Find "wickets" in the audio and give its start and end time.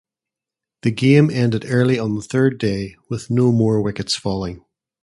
3.83-4.15